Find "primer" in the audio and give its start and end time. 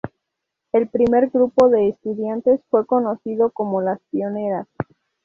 0.89-1.29